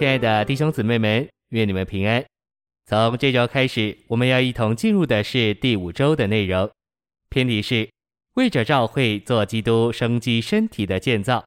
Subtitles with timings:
[0.00, 2.24] 亲爱的弟兄姊妹们，愿你们平安。
[2.86, 6.70] 从这周开始，我们要一同进入的是第五周的内容。
[7.28, 7.86] 篇题是
[8.32, 11.44] 为着召会做基督生机身体的建造，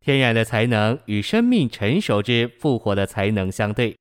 [0.00, 3.96] 天然的才能与生命成熟之复活的才能相对。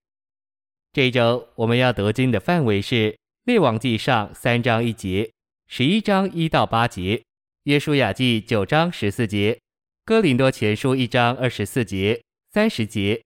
[0.92, 3.16] 这一周我们要得经的范围是
[3.46, 5.32] 列王记上三章一节、
[5.70, 7.24] 十一章一到八节、
[7.64, 9.58] 约书亚记九章十四节、
[10.04, 13.24] 哥林多前书一章二十四节、三十节、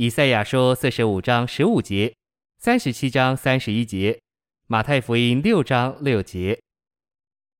[0.00, 2.14] 以赛亚书四十五章十五节。
[2.56, 4.20] 三十七章三十一节，
[4.68, 6.56] 马太福音六章六节。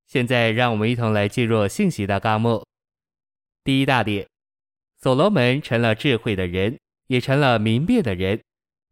[0.07, 2.65] 现在让我们一同来进入信息的纲目。
[3.65, 4.25] 第一大点，
[5.01, 6.79] 所罗门成了智慧的人，
[7.09, 8.41] 也成了明辨的人。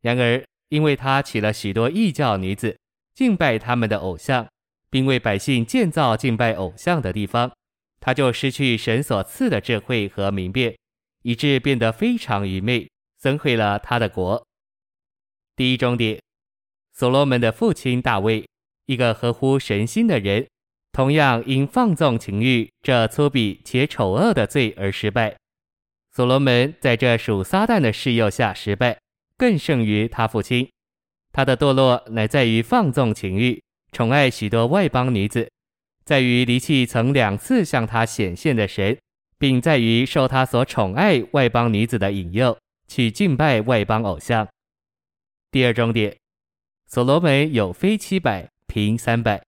[0.00, 2.76] 然而，因为他娶了许多异教女子，
[3.14, 4.48] 敬拜他们的偶像，
[4.90, 7.52] 并为百姓建造敬拜偶像的地方，
[8.00, 10.76] 他就失去神所赐的智慧和明辨，
[11.22, 12.90] 以致变得非常愚昧，
[13.26, 14.46] 损毁了他的国。
[15.56, 16.22] 第一重点，
[16.92, 18.46] 所罗门的父亲大卫，
[18.84, 20.46] 一个合乎神心的人，
[20.92, 25.36] 同样因放纵情欲这粗鄙且丑恶的罪而失败。
[26.12, 28.96] 所罗门在这属撒旦的示诱下失败，
[29.36, 30.70] 更胜于他父亲。
[31.32, 33.60] 他的堕落乃在于放纵情欲，
[33.90, 35.50] 宠爱许多外邦女子，
[36.04, 38.96] 在于离弃曾两次向他显现的神，
[39.36, 44.48] 并在于受他所宠爱外邦女子的引诱，去敬拜外邦偶像。
[45.50, 46.16] 第二重点，
[46.86, 49.42] 所罗门有妃七百，嫔三百，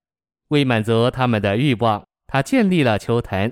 [0.49, 3.51] 为满足他们的欲望，他建立了邱坛。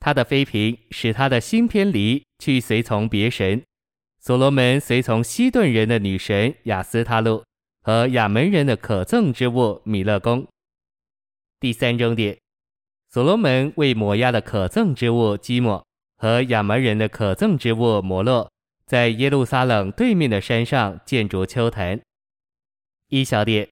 [0.00, 3.62] 他的妃嫔使他的心偏离，去随从别神。
[4.18, 7.44] 所罗门随从西顿人的女神亚斯他录
[7.82, 10.46] 和亚门人的可憎之物米勒公。
[11.58, 12.38] 第三重点，
[13.08, 15.84] 所罗门为摩押的可憎之物基抹
[16.16, 18.51] 和亚门人的可憎之物摩洛。
[18.92, 21.98] 在耶路撒冷对面的山上建筑秋坛。
[23.08, 23.66] 一小点，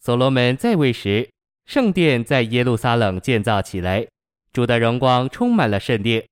[0.00, 1.30] 所罗门在位时，
[1.66, 4.08] 圣殿在耶路撒冷建造起来，
[4.52, 6.26] 主的荣光充满了圣殿。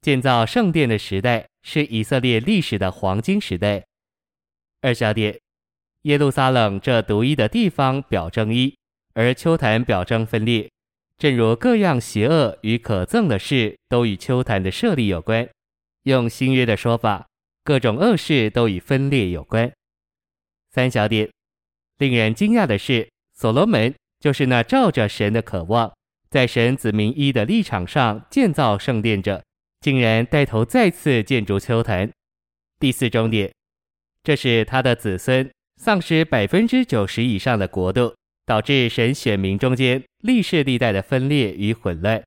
[0.00, 3.84] 建造圣殿的时代是以色列历史的黄金时代。
[4.80, 5.38] 二小点，
[6.02, 8.76] 耶路撒冷这独一的地方表征一，
[9.14, 10.68] 而秋坛表征分裂，
[11.16, 15.48] 正如各样邪恶与可憎的事都与秋坛的设立有关。
[16.02, 17.28] 用新约的说法。
[17.64, 19.72] 各种恶事都与分裂有关。
[20.70, 21.30] 三小点，
[21.98, 25.92] 令人惊讶的是，所罗门就是那照着神的渴望，
[26.30, 29.44] 在神子民一的立场上建造圣殿者，
[29.80, 32.10] 竟然带头再次建筑秋坛。
[32.78, 33.52] 第四终点，
[34.24, 42.22] 这是他的子孙丧失百分之九十以上的国度，导致神选民中间历世历代的分裂与混乱，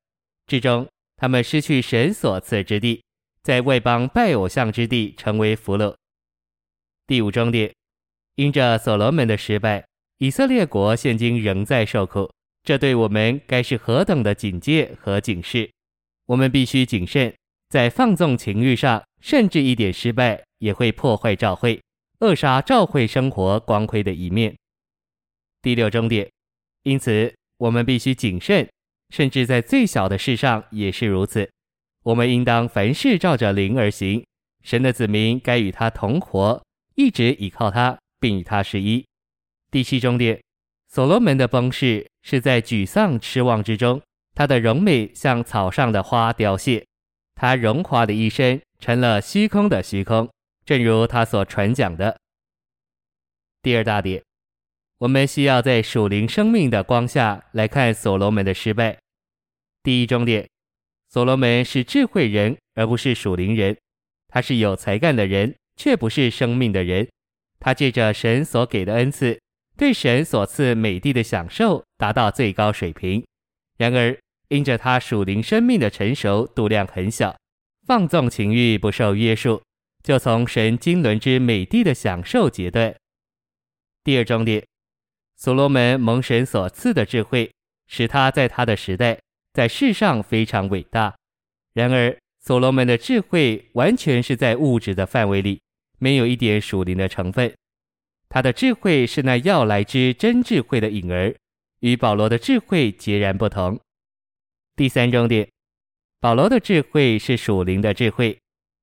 [0.48, 3.02] 至终他们失去神所赐之地。
[3.46, 5.96] 在外邦拜偶像之地成为俘虏。
[7.06, 7.72] 第五重点，
[8.38, 9.86] 因着所罗门的失败，
[10.18, 12.28] 以色列国现今仍在受苦。
[12.64, 15.70] 这对我们该是何等的警戒和警示！
[16.26, 17.32] 我们必须谨慎，
[17.70, 21.80] 在放纵情欲上，甚至一点失败也会破坏召会，
[22.22, 24.56] 扼杀召会生活光辉的一面。
[25.62, 26.28] 第六重点，
[26.82, 28.68] 因此我们必须谨慎，
[29.12, 31.48] 甚至在最小的事上也是如此。
[32.06, 34.24] 我们应当凡事照着灵而行，
[34.62, 39.04] 神的子民该与他同活，一直倚靠他，并与他是一。
[39.72, 40.40] 第七重点，
[40.88, 44.00] 所罗门的崩逝是在沮丧失望之中，
[44.36, 46.86] 他的荣美像草上的花凋谢，
[47.34, 50.30] 他荣华的一生成了虚空的虚空，
[50.64, 52.16] 正如他所传讲的。
[53.64, 54.24] 第二大点，
[55.00, 59.00] 我们需要在属灵生命的光下来看所罗门的失败。
[59.82, 60.48] 第一重点。
[61.16, 63.78] 所罗门是智慧人，而不是属灵人。
[64.28, 67.08] 他是有才干的人，却不是生命的人。
[67.58, 69.40] 他借着神所给的恩赐，
[69.78, 73.26] 对神所赐美地的享受达到最高水平。
[73.78, 77.34] 然而，因着他属灵生命的成熟度量很小，
[77.88, 79.64] 放纵情欲不受约束，
[80.04, 82.94] 就从神经纶之美地的享受截断。
[84.04, 84.62] 第二重点，
[85.38, 87.50] 所罗门蒙神所赐的智慧，
[87.88, 89.18] 使他在他的时代。
[89.56, 91.16] 在世上非常伟大，
[91.74, 95.62] 然而所罗门的智慧完全是在物质的范围里，
[95.98, 97.54] 没有一点属灵的成分。
[98.28, 101.34] 他的智慧是那要来之真智慧的影儿，
[101.80, 103.80] 与保罗的智慧截然不同。
[104.76, 105.48] 第三重点，
[106.20, 108.38] 保罗的智慧是属灵的智慧。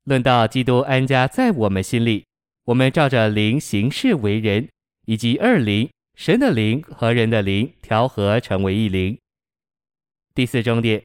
[0.04, 2.24] 论到基督安家在我们心里，
[2.64, 4.66] 我们照着灵行事为人，
[5.04, 9.18] 以及二灵，神的灵和人的灵调和成为一灵。
[10.34, 11.02] 第四重点，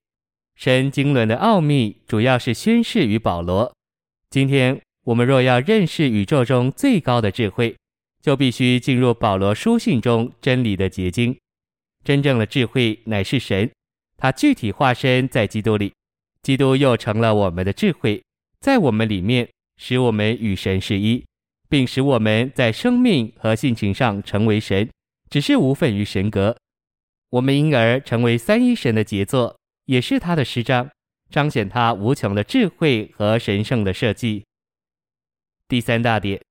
[0.55, 3.73] 神经论的奥秘主要是宣示于保罗。
[4.29, 7.75] 今天我们若要认识宇宙中最高的智慧，
[8.21, 11.37] 就必须进入保罗书信中真理的结晶。
[12.05, 13.69] 真正的智慧乃是神，
[14.15, 15.91] 他具体化身在基督里，
[16.41, 18.23] 基督又成了我们的智慧，
[18.61, 21.25] 在我们里面，使我们与神是一，
[21.67, 24.89] 并使我们在生命和性情上成为神，
[25.29, 26.55] 只是无分于神格。
[27.29, 30.89] 我们因而成为三一神的杰作，也是他的诗章，
[31.29, 34.45] 彰显他无穷的智慧和神圣的设计。
[35.67, 36.41] 第三大点，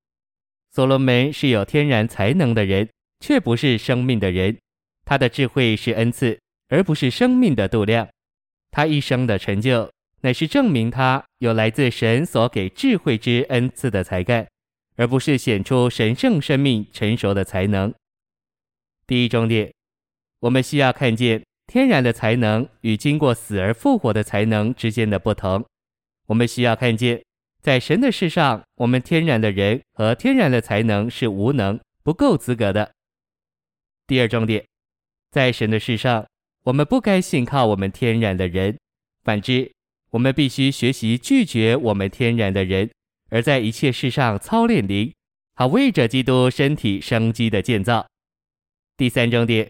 [0.70, 2.88] 所罗门是有天然才能的人，
[3.20, 4.58] 却不是生命的人。
[5.06, 6.38] 他的智慧是恩赐，
[6.69, 8.06] 而不是生命的度量。
[8.70, 9.90] 他一生的成就，
[10.20, 14.46] 乃是证明他有来自神所给智慧之恩赐的才干，
[14.96, 17.94] 而不是显出神圣生命成熟的才能。
[19.06, 19.73] 第一重点，
[20.41, 25.65] 我们需要看见天然的才能与经过死而复活的才能之间的不同。
[26.27, 27.23] 我们需要看见。
[27.62, 32.93] 在神的事上，我们天然的人和天然的才能是无能、不够资格的。
[34.06, 34.65] 第二重点，
[35.33, 36.25] 在神的事上，
[36.62, 38.79] 我们不该信靠我们天然的人，
[39.25, 39.73] 反之，
[40.11, 42.88] 我们必须学习拒绝我们天然的人，
[43.31, 45.12] 而在一切事上操练灵，
[45.56, 48.06] 好为着基督身体生机的建造。
[48.97, 49.69] 第三重点，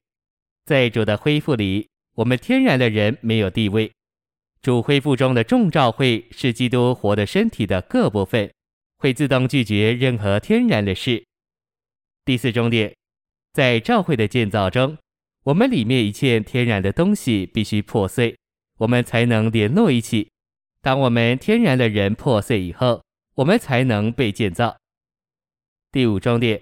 [0.66, 3.92] 在主的恢复里，我们天然的人没有地位。
[4.60, 8.52] 主恢复中的众召会是基督活的身体的各部分，
[8.98, 11.24] 会自动拒绝任何天然的事。
[12.24, 12.92] 第四重点，
[13.52, 14.98] 在召会的建造中，
[15.44, 18.36] 我们里面一切天然的东西必须破碎，
[18.78, 20.28] 我们才能联络一起。
[20.82, 23.04] 当我们天然的人破碎以后，
[23.36, 24.76] 我们才能被建造。
[25.92, 26.60] 第五重点，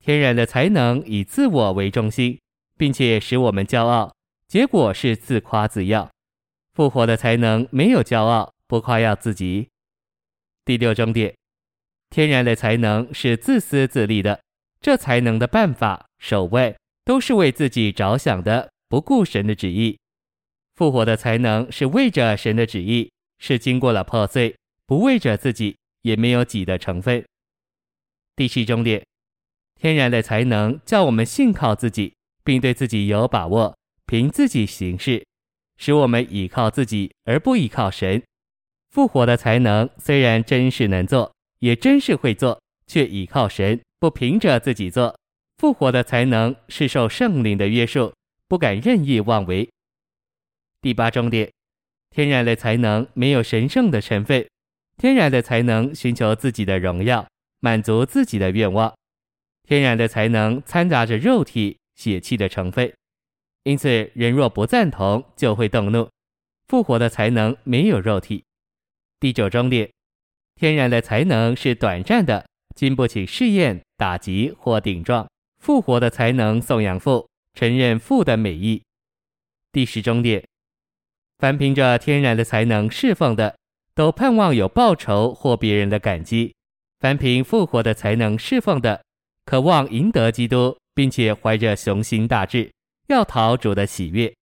[0.00, 2.40] 天然的才能以自我为中心，
[2.78, 4.14] 并且使我们骄傲，
[4.46, 6.08] 结果是自夸自耀。
[6.72, 9.68] 复活的才能没有骄傲，不夸耀自己。
[10.64, 11.34] 第六重点，
[12.08, 14.40] 天然的才能是自私自利的，
[14.80, 19.98] 这才能的办法、守卫都是为自己着想的，不顾神的旨意。
[20.76, 27.24] 复活的才能是为着神的旨意，是经过了破碎，不为着自己，也没有己的成分。
[28.36, 29.04] 第七重点，
[29.74, 32.14] 天然的才能叫我们信靠自己，
[32.48, 35.22] 并对自己有把握，凭自己行事。
[35.76, 38.22] 使我们倚靠自己而不倚靠神。
[38.88, 45.14] 复活的才能虽然真是能做，也真是会做，却倚靠神，不凭着自己做。
[45.58, 48.14] 复活的才能是受圣灵的约束，
[48.48, 49.68] 不敢任意妄为。
[50.80, 51.52] 第八重点，
[52.08, 54.48] 天然的才能没有神圣的成分，
[54.96, 57.28] 天然的才能寻求自己的荣耀，
[57.60, 58.90] 满足自己的愿望。
[59.64, 62.90] 天然的才能掺杂着肉体、血气的成分。
[63.64, 66.08] 因此，人若不赞同，就会动怒。
[66.68, 68.42] 复活的才能没有肉体。
[69.20, 69.90] 第九重点，
[70.54, 75.28] 天然的才能是短暂的，经不起试验、打击或顶撞。
[75.58, 78.82] 复活的才能颂扬父，承认父的美意。
[79.72, 80.46] 第十重点，
[81.38, 83.56] 凡凭着天然的才能侍奉的，
[83.94, 86.52] 都盼望有报酬或别人的感激；
[87.00, 89.02] 凡凭复活的才能侍奉的，
[89.44, 92.68] 渴望赢得基督，并且怀着雄心大志。
[93.06, 94.34] 要讨主的喜悦。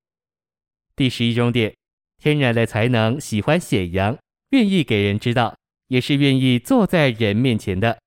[0.97, 1.77] 第十一重点，
[2.17, 4.17] 天然的才能喜欢显扬，
[4.53, 5.55] 愿意给人知道，
[5.89, 7.99] 也是愿意坐在人面前的。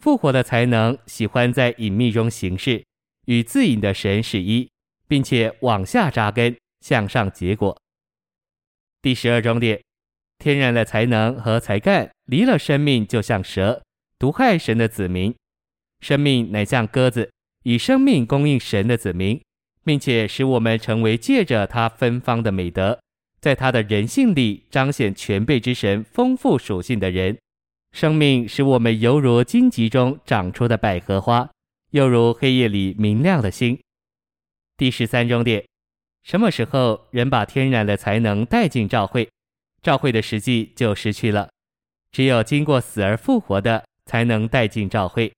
[0.00, 2.84] 复活的才能喜欢在隐秘中行事，
[3.26, 4.70] 与自隐的神是一，
[5.08, 7.76] 并且往下扎根，向上结果。
[9.02, 9.82] 第十二重点，
[10.38, 13.82] 天然的才能和才干离了生命，就像蛇，
[14.20, 15.32] 毒害神的子民；
[15.98, 17.32] 生命乃像鸽子，
[17.68, 19.40] 以生命供应神的子民。
[19.88, 23.00] 并且使我们成为借着他芬芳的美德，
[23.40, 27.38] 在他的人性里彰显全备之神丰富属性的人。
[27.92, 31.48] 生命使我们犹如荆棘中长出的百合花，
[31.92, 33.80] 又如黑夜里明亮的星。
[34.76, 35.64] 第十三重点：
[36.22, 39.26] 什么时候人把天然的才能带进召会，
[39.80, 41.48] 召会的实际就失去了。
[42.12, 45.32] 只有经过死而复活的，才能带进召会。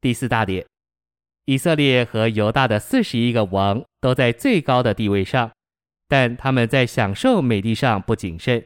[0.00, 0.64] 第四大点。
[1.44, 5.50] 以色列和犹大的四十一个王都在最高的地位上，
[6.08, 8.64] 但他们在享受美地上不谨慎，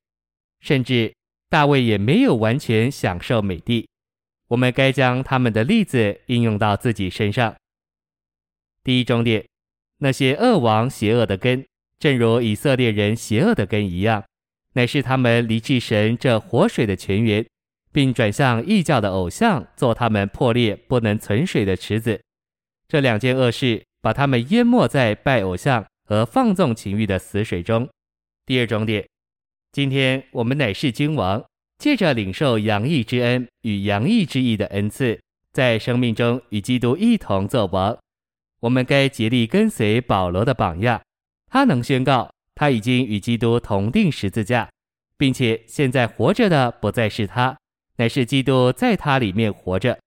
[0.60, 1.14] 甚至
[1.48, 3.88] 大卫也没有完全享受美地。
[4.48, 7.54] 我们该将他们的例子应用到自己身上。
[8.84, 9.44] 第一重点，
[9.98, 11.64] 那些恶王邪恶的根，
[11.98, 14.22] 正如以色列人邪恶的根一样，
[14.74, 17.44] 乃是他们离弃神这活水的泉源，
[17.90, 22.20] 并转向异教的偶像，做他们破裂不能存水的池子。
[22.88, 27.88] 这两件恶事把他们淹没在拜偶像和放纵情欲的死水中。
[28.44, 29.06] 第二重点，
[29.72, 31.44] 今天我们乃是君王，
[31.78, 35.20] 借着领受洋溢之恩与洋溢之意的恩赐，
[35.52, 37.96] 在生命中与基督一同作王。
[38.60, 41.02] 我们该竭力跟随保罗的榜样，
[41.50, 44.70] 他能宣告他已经与基督同钉十字架，
[45.18, 47.58] 并且现在活着的不再是他，
[47.96, 49.98] 乃是基督在他里面活着。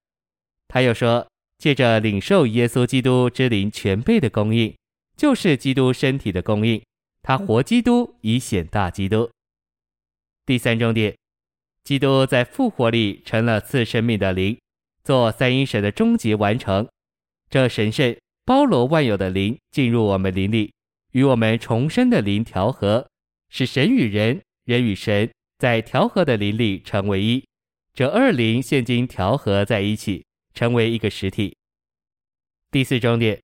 [0.68, 1.28] 他又说，
[1.60, 4.74] 借着领受耶稣基督之灵全备的供应，
[5.18, 6.82] 就是基督身体的供应，
[7.22, 9.30] 他活基督以显大基督。
[10.46, 11.16] 第三重点，
[11.84, 14.58] 基督在复活里成了赐生命的灵，
[15.04, 16.88] 做三一神的终极完成。
[17.50, 20.72] 这神圣包罗万有的灵进入我们灵里，
[21.12, 23.06] 与我们重生的灵调和，
[23.50, 27.44] 使神与人、人与神在调和的灵里成为一。
[27.94, 30.24] 这二灵现今调和在一起，
[30.60, 31.56] 成为一个实体。
[32.70, 33.42] 第四重点，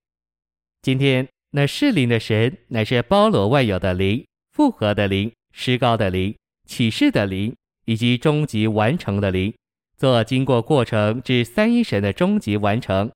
[0.81, 6.35] 今天那适灵的神，乃是包罗万有的灵、复合的灵、施膏的灵。
[6.65, 7.55] 启示的灵
[7.85, 9.53] 以及终极完成的灵，
[9.95, 13.09] 做经过过程至三一神的终极完成。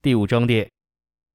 [0.00, 0.68] 第五重点，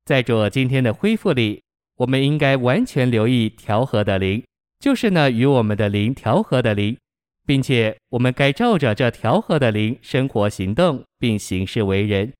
[0.03, 1.63] 在主今天的恢复里，
[1.95, 4.43] 我们应该完全留意调和的灵，
[4.79, 6.97] 就是那与我们的灵调和的灵，
[7.47, 12.33] 并且我们该照着这调和的灵生活行动，并行事为人，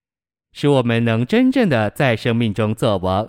[0.51, 3.27] 使我们能真正的在生命中作王。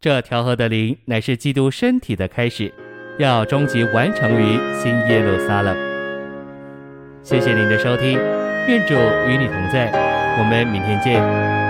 [0.00, 2.72] 这调和的灵乃是基督身体的开始。
[3.18, 5.76] 要终极完成于新耶路撒冷。
[7.24, 8.12] 谢谢您的收听，
[8.68, 9.90] 愿主与你同在，
[10.38, 11.67] 我们明天见。